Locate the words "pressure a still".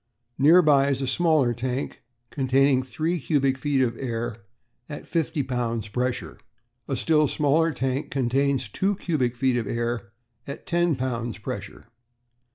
5.89-7.27